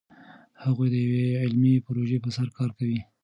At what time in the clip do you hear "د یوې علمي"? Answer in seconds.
0.91-1.73